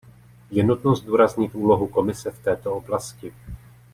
Je 0.51 0.63
nutno 0.63 0.95
zdůraznit 0.95 1.55
úlohu 1.55 1.87
Komise 1.87 2.31
v 2.31 2.39
této 2.43 2.73
oblasti. 2.75 3.33